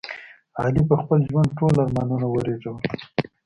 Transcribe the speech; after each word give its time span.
علي 0.61 0.81
په 0.89 0.95
خپل 1.01 1.19
ژوند 1.29 1.49
ټول 1.57 1.73
ارمانونه 1.83 2.25
ورېژول. 2.29 2.77